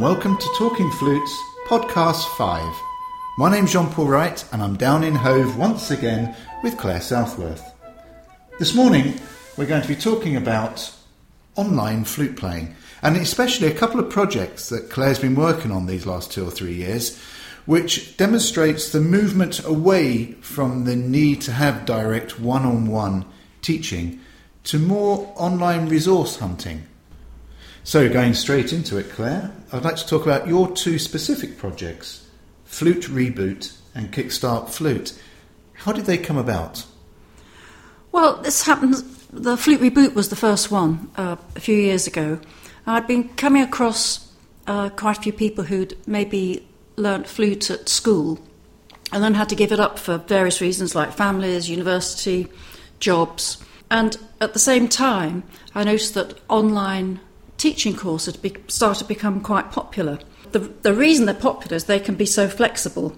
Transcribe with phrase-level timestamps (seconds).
[0.00, 2.74] welcome to Talking Flutes, Podcast 5.
[3.36, 7.62] My name's Jean Paul Wright, and I'm down in Hove once again with Clare Southworth.
[8.58, 9.20] This morning,
[9.58, 10.90] we're going to be talking about
[11.54, 16.06] online flute playing, and especially a couple of projects that Clare's been working on these
[16.06, 17.20] last two or three years,
[17.66, 23.26] which demonstrates the movement away from the need to have direct one on one
[23.60, 24.18] teaching
[24.64, 26.86] to more online resource hunting.
[27.82, 32.26] So, going straight into it, Clare, I'd like to talk about your two specific projects
[32.64, 35.18] Flute Reboot and Kickstart Flute.
[35.72, 36.84] How did they come about?
[38.12, 38.94] Well, this happened.
[39.32, 42.38] The Flute Reboot was the first one uh, a few years ago.
[42.86, 44.30] I'd been coming across
[44.66, 48.38] uh, quite a few people who'd maybe learnt flute at school
[49.12, 52.46] and then had to give it up for various reasons like families, university,
[53.00, 53.62] jobs.
[53.90, 55.42] And at the same time,
[55.74, 57.20] I noticed that online
[57.60, 60.18] teaching courses be, started to become quite popular.
[60.52, 63.14] The, the reason they're popular is they can be so flexible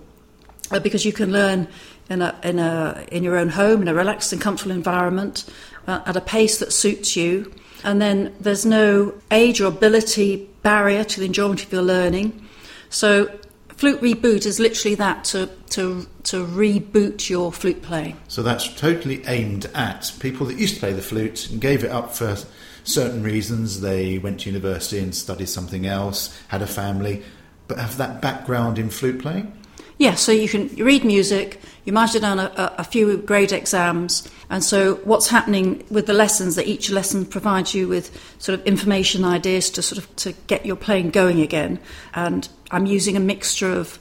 [0.72, 1.68] uh, because you can learn
[2.10, 5.48] in, a, in, a, in your own home, in a relaxed and comfortable environment,
[5.86, 7.52] uh, at a pace that suits you.
[7.84, 12.44] And then there's no age or ability barrier to the enjoyment of your learning.
[12.90, 13.30] So
[13.68, 18.16] Flute Reboot is literally that to, to, to reboot your flute playing.
[18.26, 21.90] So that's totally aimed at people that used to play the flute and gave it
[21.92, 22.36] up for
[22.84, 23.80] certain reasons.
[23.80, 27.22] They went to university and studied something else, had a family,
[27.68, 29.52] but have that background in flute playing?
[29.98, 34.28] Yeah, so you can read music, you might have done a, a, few grade exams,
[34.50, 38.66] and so what's happening with the lessons that each lesson provides you with sort of
[38.66, 41.78] information, ideas to sort of to get your playing going again.
[42.14, 43.98] And I'm using a mixture of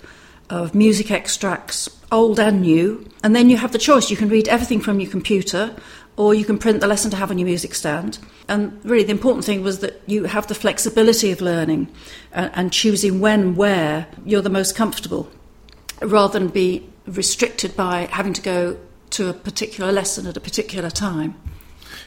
[0.49, 4.09] of music extracts, old and new, and then you have the choice.
[4.09, 5.75] You can read everything from your computer,
[6.17, 8.19] or you can print the lesson to have on your music stand.
[8.47, 11.89] And really, the important thing was that you have the flexibility of learning
[12.31, 15.29] and, and choosing when, where you're the most comfortable,
[16.01, 18.77] rather than be restricted by having to go
[19.11, 21.35] to a particular lesson at a particular time.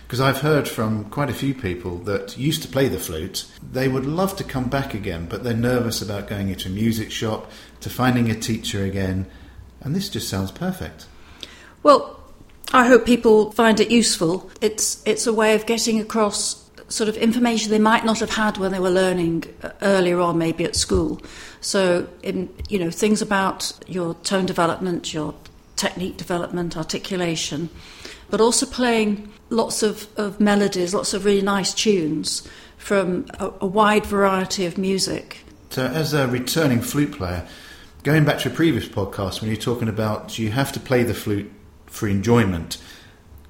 [0.06, 3.88] Because I've heard from quite a few people that used to play the flute, they
[3.88, 7.50] would love to come back again, but they're nervous about going into a music shop,
[7.80, 9.26] to finding a teacher again,
[9.80, 11.06] and this just sounds perfect.
[11.82, 12.20] Well,
[12.72, 14.50] I hope people find it useful.
[14.60, 18.58] It's it's a way of getting across sort of information they might not have had
[18.58, 21.20] when they were learning uh, earlier on, maybe at school.
[21.60, 25.34] So, in you know, things about your tone development, your
[25.76, 27.68] technique development, articulation,
[28.30, 33.66] but also playing lots of, of melodies, lots of really nice tunes from a, a
[33.66, 35.38] wide variety of music.
[35.70, 37.46] So, as a returning flute player,
[38.02, 41.14] going back to a previous podcast when you're talking about you have to play the
[41.14, 41.50] flute
[41.94, 42.78] for enjoyment.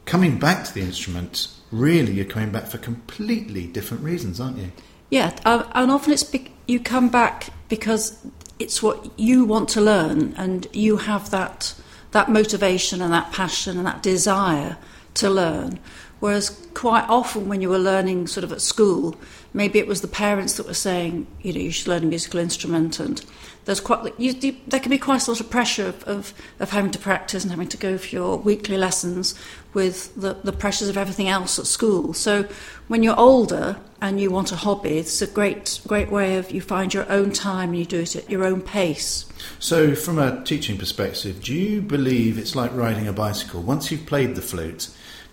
[0.05, 4.71] Coming back to the instrument, really, you're coming back for completely different reasons, aren't you?
[5.09, 8.19] Yeah, uh, and often it's be- you come back because
[8.59, 11.75] it's what you want to learn, and you have that
[12.13, 14.77] that motivation and that passion and that desire
[15.15, 15.81] to learn.
[16.21, 19.17] Whereas quite often when you were learning sort of at school,
[19.53, 22.41] maybe it was the parents that were saying, you know, you should learn a musical
[22.41, 23.25] instrument, and
[23.65, 26.71] there's quite you, you, there can be quite a lot of pressure of, of, of
[26.71, 29.35] having to practice and having to go for your weekly lessons
[29.73, 32.13] with the, the pressures of everything else at school.
[32.13, 32.47] So
[32.89, 36.61] when you're older and you want a hobby, it's a great great way of you
[36.61, 39.27] find your own time and you do it at your own pace.
[39.59, 43.63] So from a teaching perspective, do you believe it's like riding a bicycle?
[43.63, 44.89] Once you've played the flute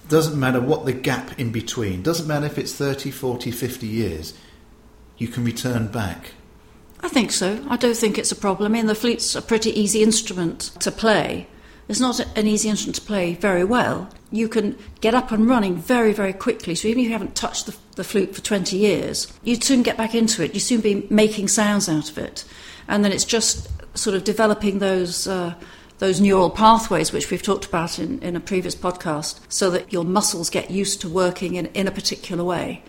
[0.07, 4.33] doesn't matter what the gap in between, doesn't matter if it's 30, 40, 50 years,
[5.17, 6.33] you can return back.
[7.03, 7.63] I think so.
[7.69, 8.71] I don't think it's a problem.
[8.71, 11.47] I mean, the flute's a pretty easy instrument to play.
[11.87, 14.09] It's not an easy instrument to play very well.
[14.31, 16.75] You can get up and running very, very quickly.
[16.75, 19.97] So even if you haven't touched the, the flute for 20 years, you'd soon get
[19.97, 20.53] back into it.
[20.53, 22.45] You'd soon be making sounds out of it.
[22.87, 23.67] And then it's just
[23.97, 25.27] sort of developing those.
[25.27, 25.55] Uh,
[26.01, 30.03] those neural pathways, which we've talked about in, in a previous podcast, so that your
[30.03, 32.83] muscles get used to working in, in a particular way.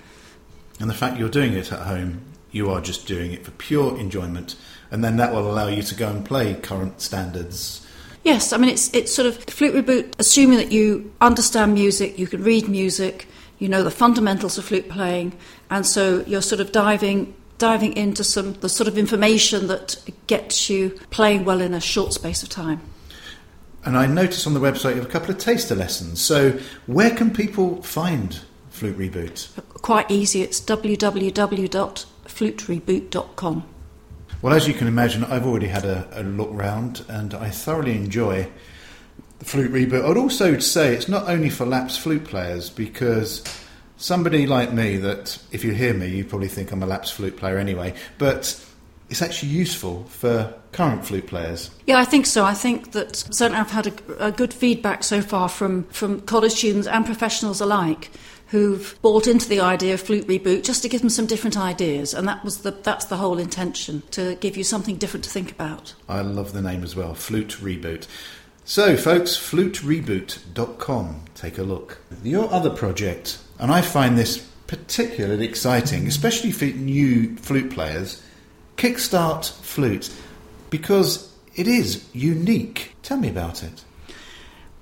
[0.80, 2.22] And the fact you're doing it at home,
[2.52, 4.54] you are just doing it for pure enjoyment,
[4.90, 7.86] and then that will allow you to go and play current standards.
[8.24, 12.28] Yes, I mean, it's, it's sort of flute reboot, assuming that you understand music, you
[12.28, 13.26] can read music,
[13.58, 15.32] you know the fundamentals of flute playing,
[15.70, 19.96] and so you're sort of diving diving into some the sort of information that
[20.26, 22.80] gets you playing well in a short space of time.
[23.84, 26.20] And I noticed on the website you have a couple of taster lessons.
[26.20, 28.40] So, where can people find
[28.70, 29.48] Flute Reboot?
[29.74, 30.42] Quite easy.
[30.42, 30.58] It's
[32.24, 33.64] www.flutereboot.com.
[34.40, 37.96] Well, as you can imagine, I've already had a, a look round and I thoroughly
[37.96, 38.48] enjoy
[39.38, 40.08] the Flute Reboot.
[40.08, 43.44] I'd also say it's not only for lapsed flute players because
[43.98, 47.36] somebody like me, that if you hear me, you probably think I'm a lapsed flute
[47.36, 48.60] player anyway, but
[49.10, 51.70] it's actually useful for current flute players.
[51.86, 52.44] Yeah, I think so.
[52.44, 56.52] I think that certainly I've had a, a good feedback so far from, from college
[56.52, 58.10] students and professionals alike
[58.52, 62.12] who've bought into the idea of flute reboot just to give them some different ideas.
[62.12, 65.50] And that was the that's the whole intention to give you something different to think
[65.50, 65.94] about.
[66.08, 68.06] I love the name as well flute reboot.
[68.64, 71.98] So folks flutereboot.com take a look.
[72.22, 78.22] Your other project and i find this particularly exciting especially for new flute players
[78.76, 80.10] kickstart flute
[80.68, 82.96] because it is unique.
[83.02, 83.82] Tell me about it.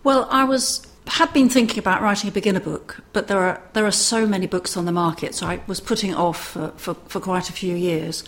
[0.03, 3.85] Well i was had been thinking about writing a beginner book, but there are there
[3.85, 7.21] are so many books on the market, so I was putting off for, for, for
[7.21, 8.23] quite a few years,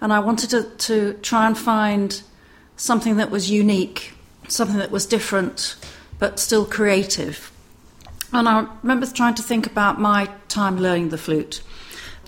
[0.00, 2.20] and I wanted to, to try and find
[2.76, 4.12] something that was unique,
[4.48, 5.76] something that was different,
[6.18, 7.52] but still creative.
[8.32, 11.62] And I remember trying to think about my time learning the flute.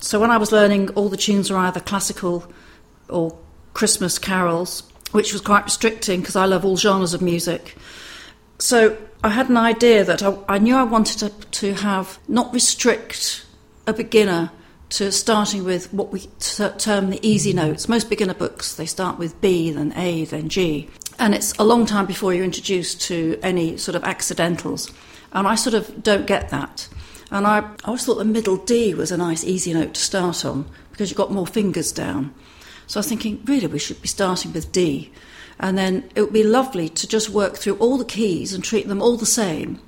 [0.00, 2.50] So when I was learning, all the tunes were either classical
[3.08, 3.36] or
[3.74, 4.82] Christmas carols,
[5.12, 7.76] which was quite restricting because I love all genres of music.
[8.58, 12.52] So I had an idea that I, I knew I wanted to, to have not
[12.54, 13.44] restrict
[13.86, 14.50] a beginner
[14.90, 17.88] to starting with what we term the easy notes.
[17.88, 20.88] Most beginner books they start with B, then A, then G,
[21.18, 24.90] and it's a long time before you're introduced to any sort of accidentals.
[25.32, 26.88] And I sort of don't get that.
[27.30, 30.44] And I, I always thought the middle D was a nice easy note to start
[30.44, 32.34] on because you've got more fingers down.
[32.86, 35.12] So I was thinking, really, we should be starting with D.
[35.60, 38.88] And then it would be lovely to just work through all the keys and treat
[38.88, 39.78] them all the same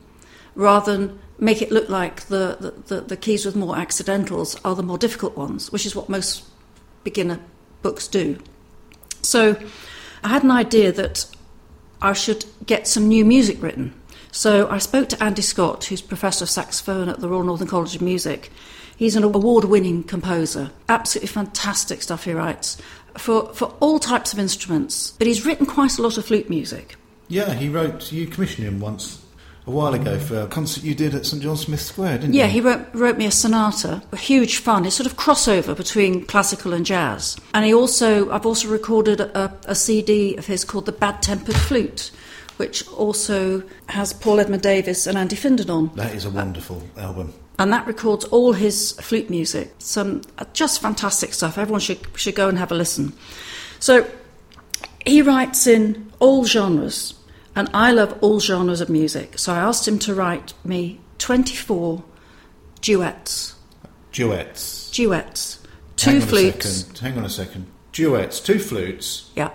[0.55, 4.83] rather than make it look like the, the, the, keys with more accidentals are the
[4.83, 6.45] more difficult ones, which is what most
[7.05, 7.41] beginner
[7.81, 8.39] books do.
[9.23, 9.57] So
[10.23, 11.25] I had an idea that
[12.03, 13.95] I should get some new music written.
[14.31, 17.95] So I spoke to Andy Scott, who's professor of saxophone at the Royal Northern College
[17.95, 18.51] of Music.
[18.97, 20.71] He's an award winning composer.
[20.89, 22.77] Absolutely fantastic stuff he writes
[23.17, 26.97] for, for all types of instruments, but he's written quite a lot of flute music.
[27.29, 29.25] Yeah, he wrote, you commissioned him once
[29.67, 32.47] a while ago for a concert you did at St John Smith Square, didn't yeah,
[32.47, 32.49] you?
[32.49, 34.85] Yeah, he wrote, wrote me a sonata, a huge fun.
[34.85, 37.37] It's sort of crossover between classical and jazz.
[37.55, 41.57] And he also, I've also recorded a, a CD of his called The Bad Tempered
[41.57, 42.11] Flute,
[42.57, 45.95] which also has Paul Edmund-Davies and Andy Findon on.
[45.95, 47.33] That is a wonderful uh, album
[47.63, 49.73] and that records all his flute music.
[49.79, 50.23] Some
[50.53, 51.57] just fantastic stuff.
[51.57, 53.13] Everyone should should go and have a listen.
[53.79, 54.11] So
[55.07, 57.15] he writes in all genres,
[57.55, 59.39] and I love all genres of music.
[59.39, 62.03] So I asked him to write me 24
[62.81, 63.55] duets.
[64.11, 64.91] Duets.
[64.91, 65.63] Duets.
[65.95, 66.99] Two Hang flutes.
[66.99, 67.67] Hang on a second.
[67.93, 68.41] Duets.
[68.41, 69.31] Two flutes.
[69.37, 69.51] Yeah.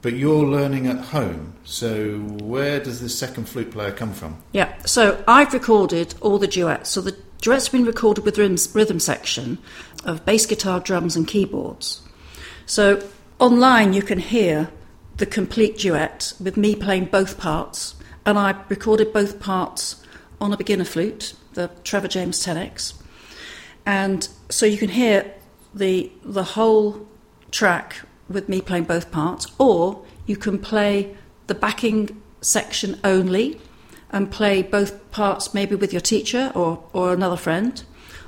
[0.00, 4.42] But you're learning at home, so where does this second flute player come from?
[4.52, 6.90] Yeah, so I've recorded all the duets.
[6.90, 9.58] So the duets have been recorded with rhythm, rhythm section
[10.04, 12.00] of bass guitar, drums, and keyboards.
[12.66, 13.06] So
[13.38, 14.70] online you can hear
[15.16, 20.02] the complete duet with me playing both parts, and I recorded both parts
[20.40, 22.94] on a beginner flute, the Trevor James 10X,
[23.84, 25.34] and so you can hear
[25.74, 27.06] the the whole
[27.50, 31.16] track with me playing both parts, or you can play
[31.48, 33.60] the backing section only
[34.12, 37.82] and play both parts maybe with your teacher or, or another friend,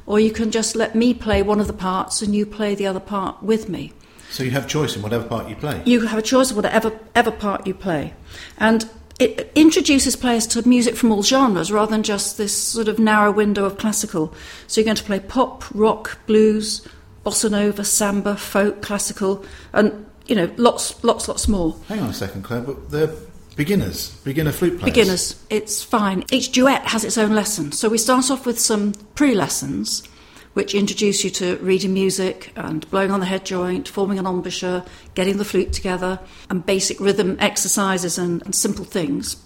[0.07, 2.87] or you can just let me play one of the parts and you play the
[2.87, 3.93] other part with me.
[4.31, 5.83] So you have choice in whatever part you play?
[5.85, 8.15] You have a choice of whatever ever part you play.
[8.59, 8.89] And
[9.21, 13.31] it introduces players to music from all genres rather than just this sort of narrow
[13.31, 14.35] window of classical.
[14.67, 16.87] So you're going to play pop, rock, blues,
[17.25, 21.77] bossa nova, samba, folk, classical, and you know lots, lots, lots more.
[21.89, 23.15] Hang on a second, Clare, but they're
[23.57, 24.95] beginners, beginner flute players.
[24.95, 26.25] Beginners, it's fine.
[26.31, 27.73] Each duet has its own lesson.
[27.73, 30.07] So we start off with some pre-lessons,
[30.55, 34.85] which introduce you to reading music and blowing on the head joint, forming an embouchure,
[35.15, 36.21] getting the flute together,
[36.51, 39.37] and basic rhythm exercises and, and simple things.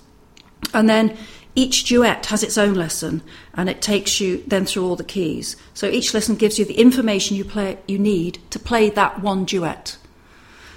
[0.74, 1.16] And then
[1.54, 3.22] each duet has its own lesson
[3.54, 5.56] and it takes you then through all the keys.
[5.74, 9.44] So each lesson gives you the information you play you need to play that one
[9.44, 9.96] duet.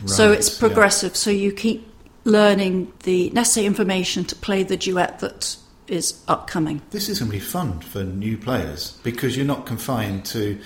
[0.02, 1.18] Right, so it's progressive, yeah.
[1.18, 1.91] so you keep
[2.24, 6.82] learning the necessary information to play the duet that is upcoming.
[6.92, 10.60] This is going to be fun for new players because you're not confined to,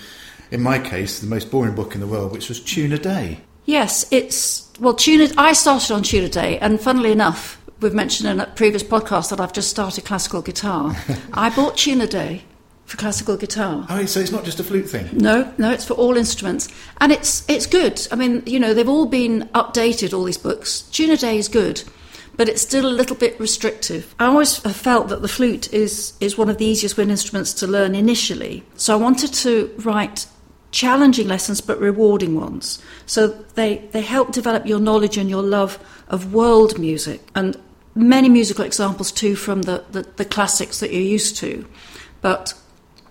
[0.50, 3.40] in my case, the most boring book in the world, which was Tune a Day.
[3.64, 5.28] Yes, it's well, Tune.
[5.36, 9.30] I started on Tune a Day, and funnily enough, we've mentioned in a previous podcast
[9.30, 10.94] that I've just started classical guitar.
[11.32, 12.44] I bought Tune a Day
[12.86, 13.84] for classical guitar.
[13.90, 15.08] Oh, so it's not just a flute thing.
[15.12, 16.68] No, no, it's for all instruments,
[17.00, 18.06] and it's it's good.
[18.10, 20.14] I mean, you know, they've all been updated.
[20.14, 20.82] All these books.
[20.82, 21.82] Tune a Day is good,
[22.36, 24.14] but it's still a little bit restrictive.
[24.20, 27.52] I always have felt that the flute is is one of the easiest wind instruments
[27.54, 30.26] to learn initially, so I wanted to write
[30.70, 32.82] challenging lessons but rewarding ones.
[33.06, 35.78] So they, they help develop your knowledge and your love
[36.08, 37.56] of world music and
[37.94, 41.66] many musical examples too from the, the, the classics that you're used to.
[42.20, 42.52] But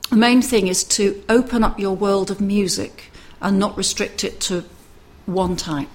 [0.10, 4.40] the main thing is to open up your world of music and not restrict it
[4.42, 4.64] to
[5.26, 5.90] one type.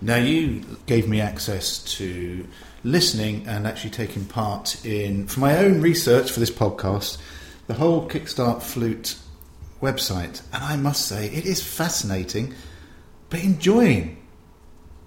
[0.00, 2.46] Now, you gave me access to
[2.84, 7.18] listening and actually taking part in, for my own research for this podcast,
[7.66, 9.16] the whole Kickstart Flute
[9.82, 10.42] website.
[10.52, 12.54] And I must say, it is fascinating,
[13.28, 14.16] but enjoying.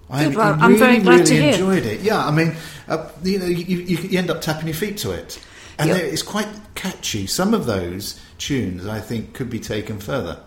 [0.08, 1.52] I, Good, well, really, I'm very glad really to hear.
[1.52, 2.00] enjoyed it.
[2.02, 2.54] Yeah, I mean,
[2.88, 5.40] uh, you know, you, you, end up tapping your feet to it.
[5.78, 7.26] And it's quite catchy.
[7.26, 10.40] Some of those tunes, I think, could be taken further.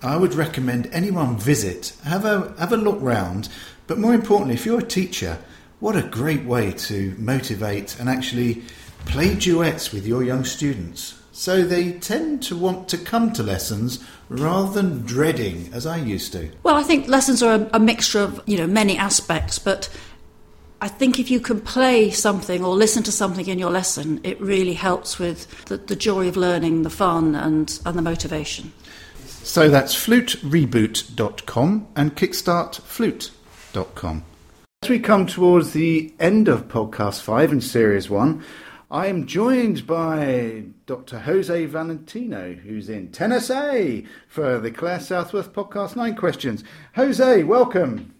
[0.00, 3.48] I would recommend anyone visit, have a have a look round,
[3.88, 5.38] but more importantly, if you're a teacher,
[5.80, 8.62] what a great way to motivate and actually
[9.06, 11.14] play duets with your young students.
[11.32, 16.32] So they tend to want to come to lessons rather than dreading, as I used
[16.32, 16.50] to.
[16.62, 19.88] Well, I think lessons are a, a mixture of you know many aspects, but
[20.80, 24.40] I think if you can play something or listen to something in your lesson, it
[24.40, 28.72] really helps with the, the joy of learning, the fun, and, and the motivation.
[29.24, 34.24] So that's flutereboot.com and kickstartflute.com.
[34.82, 38.44] As we come towards the end of podcast five in series one,
[38.90, 41.18] I am joined by Dr.
[41.18, 46.62] Jose Valentino, who's in Tennessee for the Clare Southworth Podcast 9 Questions.
[46.94, 48.14] Jose, welcome.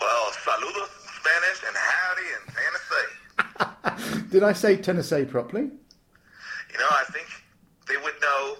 [0.00, 0.88] Well, saludos
[1.20, 3.66] Spanish and howdy in Tennessee.
[4.30, 5.62] Did I say Tennessee properly?
[5.62, 7.26] You know, I think
[7.88, 8.56] they would know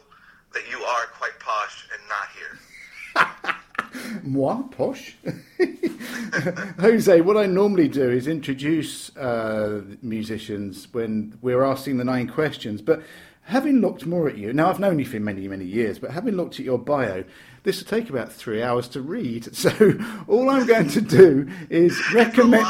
[0.53, 4.21] that you are quite posh and not here.
[4.23, 5.17] Moi, posh?
[6.81, 12.83] Jose, what I normally do is introduce uh, musicians when we're asking the nine questions,
[12.83, 13.03] but
[13.43, 16.35] having looked more at you, now I've known you for many, many years, but having
[16.37, 17.25] looked at your bio,
[17.63, 19.55] this will take about three hours to read.
[19.55, 19.71] So
[20.29, 22.67] all I'm going to do is recommend.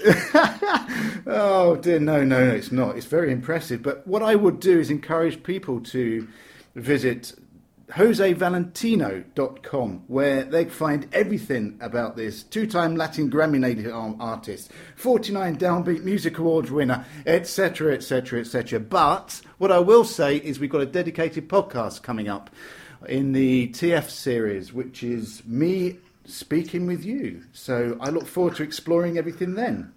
[1.26, 2.96] oh dear, no, no, no, it's not.
[2.96, 3.82] It's very impressive.
[3.82, 6.28] But what I would do is encourage people to
[6.74, 7.32] visit
[7.88, 16.02] josevalentino.com, where they find everything about this two time Latin Grammy nominated artist, 49 Downbeat
[16.02, 18.80] Music Awards winner, etc., etc., etc.
[18.80, 22.50] But what I will say is we've got a dedicated podcast coming up
[23.08, 27.42] in the TF series, which is me speaking with you.
[27.52, 29.92] So I look forward to exploring everything then.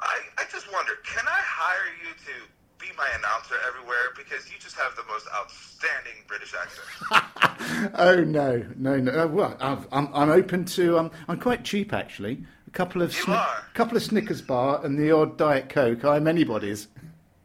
[0.00, 2.32] I, I just wonder, can I hire you to
[2.78, 7.90] be my announcer everywhere because you just have the most outstanding British accent.
[7.94, 9.22] oh no, no, no.
[9.22, 10.98] Uh, well, i am I'm open to.
[10.98, 12.44] Um, I'm quite cheap actually.
[12.66, 16.04] A couple of sni- couple of Snickers bar and the odd Diet Coke.
[16.04, 16.88] I'm anybody's.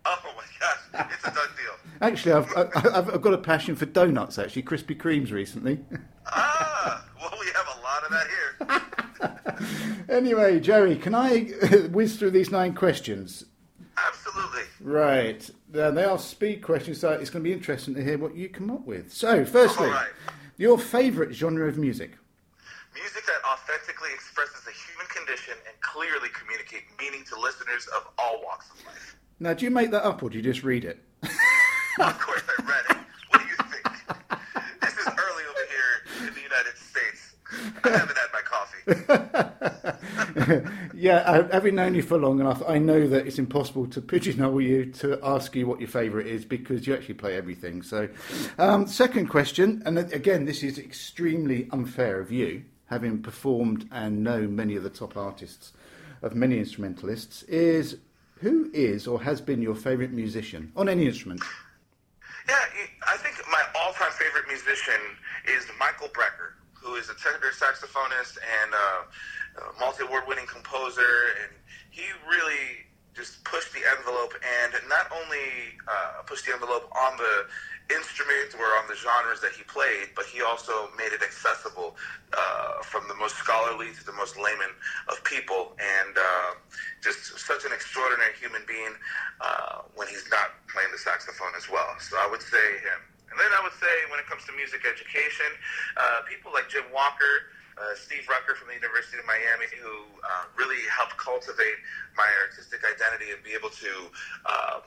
[0.05, 1.71] Oh my gosh, it's a done deal.
[2.01, 4.37] actually, I've, I've, I've got a passion for donuts.
[4.37, 5.79] Actually, Krispy Kremes recently.
[6.27, 9.50] ah, well, we have a lot of that here.
[10.09, 11.39] anyway, Jerry, can I
[11.91, 13.45] whiz through these nine questions?
[13.97, 14.63] Absolutely.
[14.79, 15.49] Right.
[15.73, 18.49] Uh, they are speed questions, so it's going to be interesting to hear what you
[18.49, 19.13] come up with.
[19.13, 20.09] So, firstly, right.
[20.57, 22.17] your favourite genre of music?
[22.93, 28.41] Music that authentically expresses the human condition and clearly communicate meaning to listeners of all
[28.43, 29.15] walks of life.
[29.39, 30.99] Now, do you make that up or do you just read it?
[31.23, 32.97] of course, I read it.
[33.29, 33.87] What do you think?
[34.81, 37.35] this is early over here in the United States.
[37.83, 38.81] I haven't had my coffee.
[40.93, 44.85] yeah, having known you for long enough, I know that it's impossible to pigeonhole you
[44.93, 47.81] to ask you what your favourite is because you actually play everything.
[47.81, 48.09] So,
[48.57, 54.55] um, second question, and again, this is extremely unfair of you, having performed and known
[54.55, 55.73] many of the top artists
[56.21, 57.97] of many instrumentalists, is
[58.35, 61.41] who is or has been your favourite musician on any instrument?
[62.49, 62.55] Yeah,
[63.07, 65.01] I think my all-time favourite musician
[65.47, 68.73] is Michael Brecker, who is a tenor saxophonist and.
[68.73, 69.03] Uh,
[69.57, 71.51] uh, multi-award winning composer, and
[71.89, 77.43] he really just pushed the envelope and not only uh, pushed the envelope on the
[77.91, 81.95] instrument or on the genres that he played, but he also made it accessible
[82.31, 84.71] uh, from the most scholarly to the most layman
[85.11, 86.55] of people, and uh,
[87.03, 88.95] just such an extraordinary human being
[89.43, 91.91] uh, when he's not playing the saxophone as well.
[91.99, 92.99] So I would say him.
[93.31, 95.47] And then I would say when it comes to music education,
[95.95, 100.45] uh, people like Jim Walker, uh, Steve Rucker from the University of Miami, who uh,
[100.57, 101.79] really helped cultivate
[102.17, 103.91] my artistic identity and be able to
[104.45, 104.83] uh,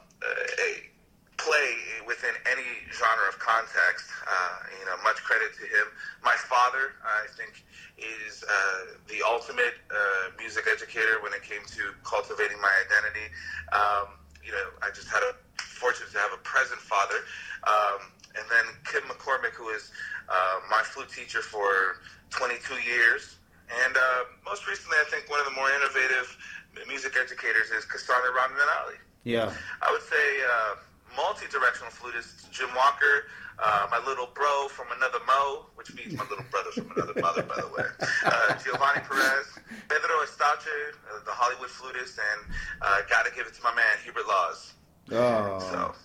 [1.37, 1.71] play
[2.07, 4.09] within any genre of context.
[4.25, 5.87] Uh, you know, much credit to him.
[6.23, 7.65] My father, I think,
[7.97, 9.75] is uh, the ultimate
[10.37, 13.27] music educator when it came to cultivating my identity.
[13.73, 17.19] Um, you know, I just had a fortune to have a present father.
[17.65, 19.91] Um, and then Kim McCormick, who is
[20.29, 21.99] uh, my flute teacher for
[22.29, 23.37] 22 years.
[23.85, 24.01] And uh,
[24.45, 26.37] most recently, I think one of the more innovative
[26.87, 28.97] music educators is Kasandra Ramanali.
[29.23, 29.51] Yeah.
[29.81, 30.75] I would say uh,
[31.17, 33.25] multi-directional flutist Jim Walker,
[33.57, 37.41] uh, my little bro from another Mo, which means my little brother from another mother,
[37.43, 37.87] by the way.
[38.25, 39.47] Uh, Giovanni Perez,
[39.89, 44.27] Pedro Eustache, uh, the Hollywood flutist, and uh, gotta give it to my man Hubert
[44.27, 44.73] Laws.
[45.11, 45.95] Oh, So,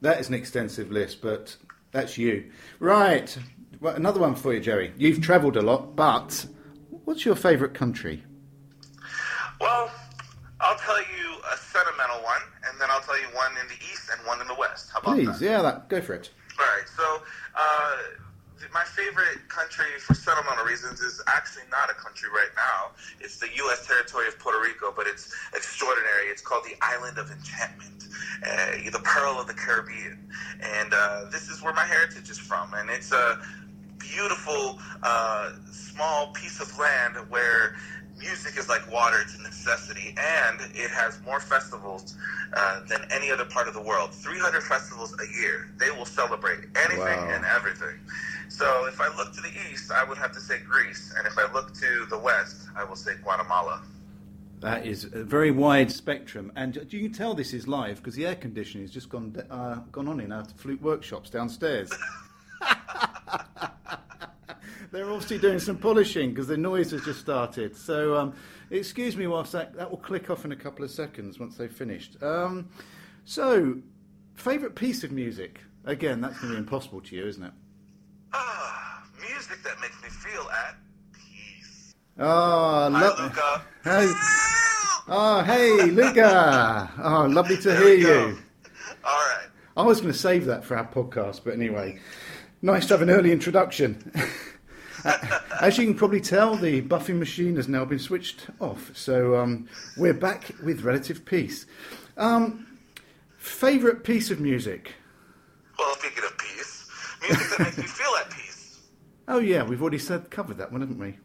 [0.00, 1.56] that is an extensive list, but
[1.92, 2.50] that's you.
[2.78, 3.36] Right.
[3.80, 4.92] Well, another one for you, Jerry.
[4.96, 6.46] You've travelled a lot, but
[7.04, 8.22] what's your favourite country?
[9.60, 9.90] well,
[10.60, 14.10] I'll tell you a sentimental one, and then I'll tell you one in the east
[14.12, 14.90] and one in the west.
[14.92, 15.40] How about Please, that?
[15.40, 16.30] yeah, that, go for it.
[16.58, 16.88] All right.
[16.96, 17.22] So,
[17.54, 17.96] uh,
[18.72, 22.92] my favorite country for sentimental reasons is actually not a country right now.
[23.20, 23.86] It's the U.S.
[23.86, 26.26] territory of Puerto Rico, but it's extraordinary.
[26.28, 28.05] It's called the Island of Enchantment,
[28.44, 30.18] uh, the Pearl of the Caribbean,
[30.62, 32.72] and uh, this is where my heritage is from.
[32.74, 33.38] And it's a
[33.98, 37.74] beautiful, uh, small piece of land where
[38.18, 42.16] music is like water, it's a necessity, and it has more festivals
[42.56, 44.12] uh, than any other part of the world.
[44.14, 45.68] 300 festivals a year.
[45.78, 47.30] They will celebrate anything Wow.
[47.34, 47.96] and everything.
[48.48, 51.38] So if I look to the east, I would have to say Greece, and if
[51.38, 53.82] I look to the west, I will say Guatemala.
[54.60, 58.26] That is a very wide spectrum, and you can tell this is live because the
[58.26, 61.92] air conditioning has just gone uh, gone on in our flute workshops downstairs.
[64.90, 67.76] They're obviously doing some polishing because the noise has just started.
[67.76, 68.34] So, um,
[68.70, 71.70] excuse me whilst that, that will click off in a couple of seconds once they've
[71.70, 72.22] finished.
[72.22, 72.70] Um,
[73.24, 73.76] so,
[74.34, 75.60] favourite piece of music?
[75.84, 77.52] Again, that's going to be impossible to you, isn't it?
[78.32, 80.76] Ah, music that makes me feel at
[82.18, 83.62] Oh, Hi, lo- Luca.
[83.84, 84.12] Hey.
[85.08, 86.90] Oh, hey, Luca.
[87.02, 88.38] Oh, lovely to hear you.
[89.04, 89.46] All right.
[89.76, 91.98] I was going to save that for our podcast, but anyway,
[92.62, 94.10] nice to have an early introduction.
[95.60, 99.68] As you can probably tell, the buffing machine has now been switched off, so um,
[99.96, 101.66] we're back with relative peace.
[102.16, 102.66] Um,
[103.36, 104.94] Favourite piece of music?
[105.78, 106.88] Well, speaking of peace,
[107.22, 108.42] music that makes me feel at peace.
[109.28, 111.18] Oh yeah, we've already said covered that one, haven't we?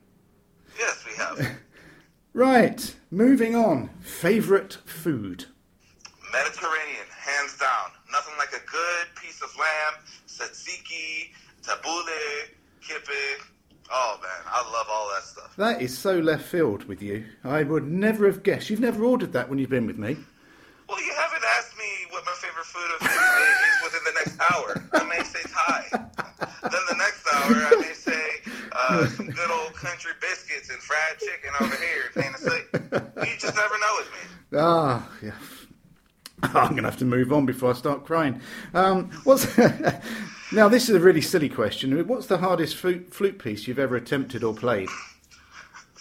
[1.21, 1.57] Have.
[2.33, 3.89] Right, moving on.
[3.99, 5.45] Favourite food?
[6.31, 7.91] Mediterranean, hands down.
[8.09, 9.95] Nothing like a good piece of lamb,
[10.29, 11.31] tzatziki,
[11.61, 12.47] tabbouleh,
[12.81, 13.43] kibbeh.
[13.91, 15.53] Oh man, I love all that stuff.
[15.57, 17.25] That is so left field with you.
[17.43, 18.69] I would never have guessed.
[18.69, 20.15] You've never ordered that when you've been with me.
[20.87, 24.89] Well, you haven't asked me what my favorite food of is within the next hour.
[24.93, 25.87] I may say Thai.
[25.91, 28.00] Then the next hour, I may say
[28.89, 32.61] uh, some good old country biscuits and fried chicken over here in Tennessee.
[33.31, 34.57] You just never know with me.
[34.57, 35.31] Ah, yeah.
[36.43, 38.41] I'm going to have to move on before I start crying.
[38.73, 39.57] Um, what's
[40.51, 40.67] now?
[40.67, 41.95] This is a really silly question.
[42.07, 44.89] What's the hardest flute, flute piece you've ever attempted or played?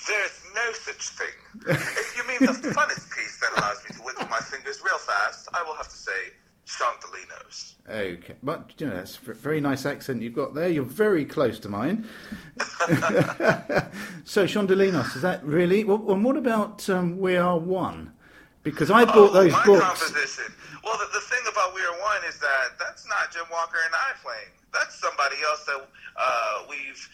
[0.08, 1.28] There's no such thing.
[1.68, 5.48] If you mean the funnest piece that allows me to wiggle my fingers real fast,
[5.52, 6.32] I will have to say
[6.80, 7.74] Chantelinos.
[7.88, 10.68] Okay, but you know that's a very nice accent you've got there.
[10.68, 12.06] You're very close to mine.
[14.24, 15.84] so Chandelinos, is that really?
[15.84, 18.12] Well, and what about um, We Are One?
[18.62, 19.84] Because I bought those Oh, my books.
[19.84, 20.52] composition.
[20.84, 23.94] Well, the, the thing about We Are One is that that's not Jim Walker and
[23.94, 24.52] I playing.
[24.72, 27.08] That's somebody else that uh, we've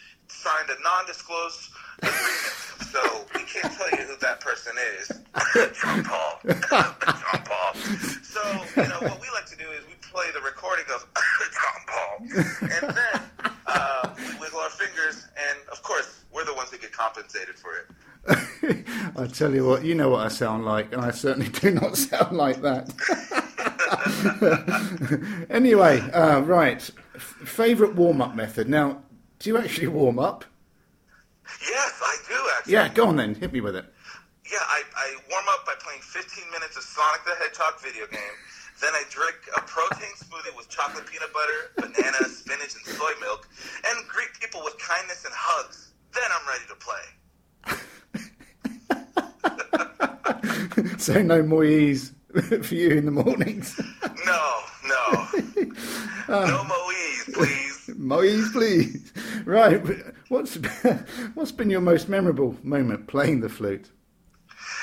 [0.47, 2.93] signed a non-disclosed agreement.
[2.93, 5.09] so we can't tell you who that person is.
[5.83, 6.39] John Paul.
[6.71, 7.75] John Paul.
[8.23, 8.43] So,
[8.77, 11.05] you know, what we like to do is we play the recording of
[11.59, 12.17] John Paul.
[12.63, 16.93] And then uh, we wiggle our fingers, and of course, we're the ones that get
[16.93, 17.87] compensated for it.
[19.17, 21.97] I tell you what, you know what I sound like, and I certainly do not
[21.97, 22.93] sound like that.
[25.51, 26.89] anyway, uh, right.
[27.15, 28.69] F- favorite warm up method.
[28.69, 28.99] Now,
[29.47, 30.45] do you actually warm up?
[31.63, 32.73] Yes, I do actually.
[32.73, 33.37] Yeah, go on then.
[33.37, 33.85] Hit me with it.
[34.51, 38.35] Yeah, I, I warm up by playing 15 minutes of Sonic the Hedgehog video game.
[38.81, 43.49] Then I drink a protein smoothie with chocolate peanut butter, banana, spinach, and soy milk,
[43.87, 45.93] and greet people with kindness and hugs.
[46.13, 46.75] Then I'm ready to
[50.83, 50.99] play.
[50.99, 52.11] so, no moise
[52.67, 53.81] for you in the mornings.
[54.27, 55.29] No, no.
[56.29, 56.47] Uh.
[56.47, 57.76] no Moise, please.
[57.95, 59.13] Moise, please.
[59.45, 59.83] right.
[60.29, 60.57] What's
[61.35, 63.91] what's been your most memorable moment playing the flute?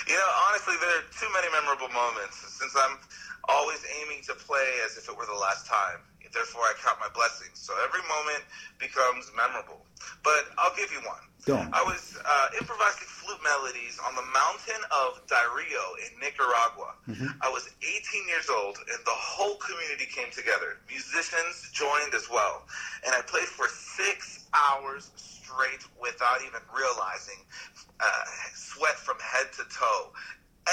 [0.08, 2.38] You know, honestly, there are too many memorable moments.
[2.60, 2.98] Since I'm
[3.50, 6.00] always aiming to play as if it were the last time,
[6.34, 7.62] therefore I count my blessings.
[7.62, 8.44] So every moment
[8.80, 9.86] becomes memorable.
[10.24, 11.24] But I'll give you one.
[11.46, 11.70] Don't.
[11.76, 16.96] I was uh, improvising flute melodies on the mountain of Darío in Nicaragua.
[17.08, 17.36] Mm-hmm.
[17.42, 20.80] I was 18 years old, and the whole community came together.
[20.88, 22.64] Musicians joined as well.
[23.06, 27.44] And I played for six hours straight without even realizing,
[28.00, 28.24] uh,
[28.56, 30.16] sweat from head to toe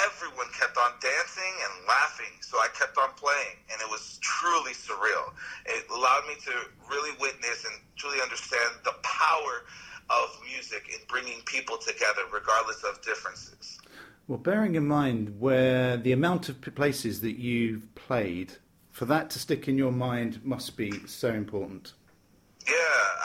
[0.07, 2.35] everyone kept on dancing and laughing.
[2.41, 5.33] So I kept on playing, and it was truly surreal.
[5.67, 6.53] It allowed me to
[6.89, 9.65] really witness and truly understand the power
[10.11, 13.79] of music in bringing people together, regardless of differences.
[14.27, 18.53] Well, bearing in mind where the amount of places that you've played,
[18.91, 21.95] for that to stick in your mind must be so important.
[22.67, 22.75] Yeah,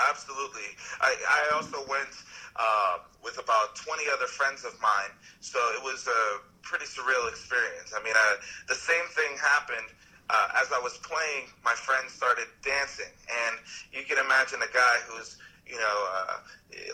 [0.09, 0.69] absolutely.
[1.01, 2.09] I, I also went
[2.55, 7.93] uh, with about 20 other friends of mine, so it was a pretty surreal experience.
[7.95, 8.35] I mean, uh,
[8.67, 9.87] the same thing happened
[10.29, 11.53] uh, as I was playing.
[11.63, 13.55] My friends started dancing, and
[13.93, 16.37] you can imagine a guy who's you know uh,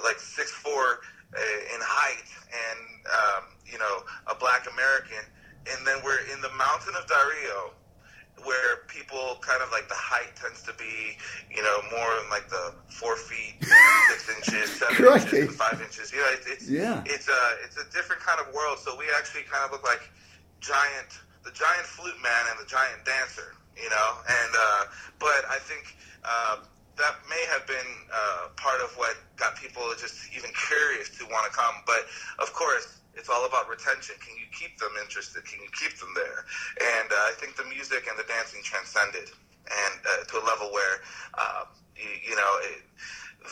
[0.04, 1.02] like six four
[1.34, 5.24] uh, in height, and um, you know a black American,
[5.72, 7.72] and then we're in the mountain of Darío
[8.44, 11.18] where people kind of like the height tends to be,
[11.50, 13.56] you know, more in like the four feet,
[14.10, 16.12] six inches, seven inches, five inches.
[16.12, 18.80] You know, it's, it's yeah, it's a it's a different kind of world.
[18.80, 20.02] So we actually kind of look like
[20.60, 23.54] giant, the giant flute man and the giant dancer.
[23.78, 24.84] You know, and uh,
[25.20, 25.96] but I think.
[26.24, 26.58] Uh,
[26.98, 31.50] that may have been uh, part of what got people just even curious to want
[31.50, 31.74] to come.
[31.88, 32.06] But
[32.38, 34.16] of course, it's all about retention.
[34.20, 35.44] Can you keep them interested?
[35.46, 36.46] Can you keep them there?
[37.00, 39.30] And uh, I think the music and the dancing transcended,
[39.66, 41.02] and uh, to a level where
[41.38, 42.82] uh, you, you, know it,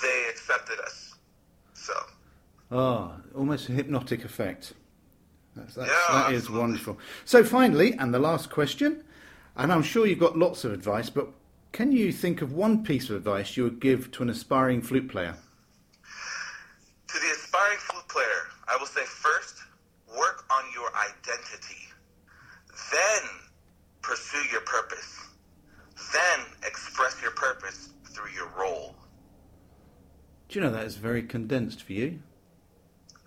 [0.02, 1.16] they accepted us.
[1.74, 1.94] So.
[2.72, 4.74] Oh, almost a hypnotic effect.
[5.56, 6.98] That's, that's, yeah, that is wonderful.
[7.26, 9.04] So finally, and the last question,
[9.58, 11.30] and I'm sure you've got lots of advice, but
[11.72, 15.10] can you think of one piece of advice you would give to an aspiring flute
[15.10, 15.36] player?
[17.08, 19.58] To the aspiring flute player, I will say first,
[20.18, 21.90] work on your identity.
[22.92, 23.22] Then
[24.02, 25.20] pursue your purpose.
[26.14, 28.96] Then express your purpose through your role.
[30.48, 32.20] Do you know that is very condensed for you?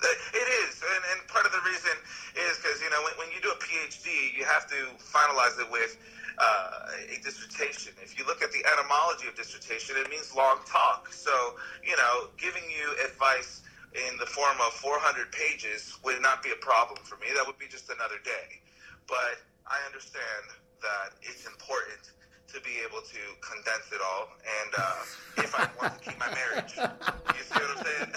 [0.03, 1.95] It is, and, and part of the reason
[2.35, 5.71] is because you know when, when, you do a PhD, you have to finalize it
[5.71, 5.97] with
[6.39, 7.93] uh, a dissertation.
[8.03, 11.13] If you look at the etymology of dissertation, it means long talk.
[11.13, 13.63] So you know, giving you advice
[13.95, 17.29] in the form of 400 pages would not be a problem for me.
[17.37, 18.59] That would be just another day.
[19.07, 20.45] But I understand
[20.83, 22.13] that it's important
[22.53, 24.29] to be able to condense it all.
[24.45, 28.13] And uh, if I want to keep my marriage, you see what I'm saying?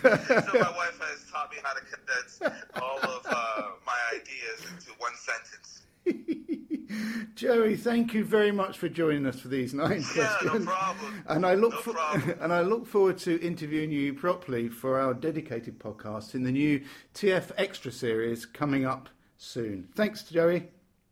[0.50, 2.40] so my wife has taught me how to condense
[2.80, 5.82] all of uh, my ideas into one sentence.
[7.36, 10.64] Joey, thank you very much for joining us for these nine yeah, questions.
[10.64, 11.24] No problem.
[11.28, 12.38] And I look no for, problem.
[12.40, 16.84] and I look forward to interviewing you properly for our dedicated podcast in the new
[17.14, 19.08] TF Extra series coming up
[19.40, 19.88] soon.
[19.94, 20.68] Thanks, Joey.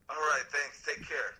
[0.09, 0.83] All right, thanks.
[0.87, 1.35] Take care.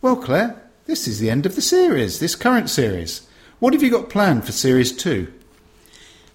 [0.00, 3.26] Well, Clare, this is the end of the series, this current series.
[3.58, 5.32] What have you got planned for series two?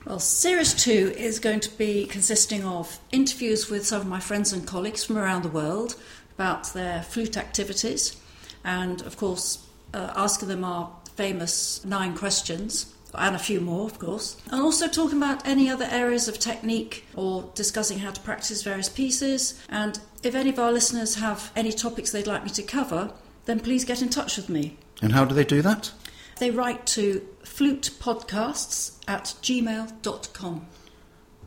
[0.05, 4.51] Well, series two is going to be consisting of interviews with some of my friends
[4.51, 5.95] and colleagues from around the world
[6.35, 8.17] about their flute activities,
[8.65, 12.92] and of course, uh, asking them our famous nine questions.
[13.15, 14.37] And a few more, of course.
[14.51, 18.89] And also talking about any other areas of technique or discussing how to practice various
[18.89, 19.61] pieces.
[19.69, 23.11] And if any of our listeners have any topics they'd like me to cover,
[23.45, 24.77] then please get in touch with me.
[25.01, 25.91] And how do they do that?
[26.39, 30.67] They write to flutepodcasts at gmail.com.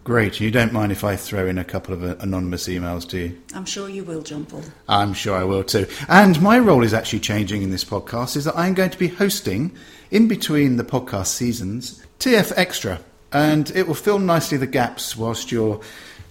[0.07, 0.39] Great.
[0.39, 3.43] You don't mind if I throw in a couple of uh, anonymous emails, do you?
[3.53, 4.63] I'm sure you will, John Paul.
[4.89, 5.89] I'm sure I will too.
[6.09, 9.09] And my role is actually changing in this podcast, is that I'm going to be
[9.09, 9.77] hosting,
[10.13, 13.01] in between the podcast seasons, TF Extra.
[13.33, 15.81] And it will fill nicely the gaps whilst you're,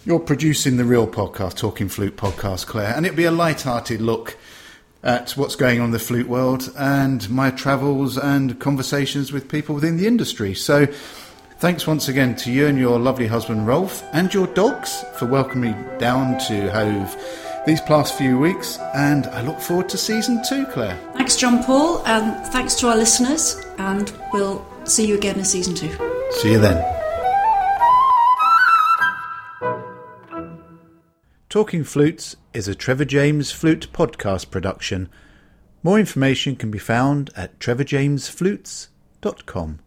[0.06, 2.94] you're producing the real podcast, Talking Flute podcast, Clare.
[2.96, 4.38] And it'll be a light-hearted look
[5.02, 9.74] at what's going on in the flute world and my travels and conversations with people
[9.74, 10.54] within the industry.
[10.54, 10.88] So
[11.58, 15.72] Thanks once again to you and your lovely husband Rolf and your dogs for welcoming
[15.72, 17.16] me down to Hove
[17.66, 20.98] these past few weeks, and I look forward to season two, Clare.
[21.14, 25.74] Thanks, John Paul, and thanks to our listeners, and we'll see you again in season
[25.74, 25.90] two.
[26.32, 26.84] See you then.
[31.48, 35.08] Talking Flutes is a Trevor James Flute podcast production.
[35.82, 39.78] More information can be found at trevorjamesflutes.com.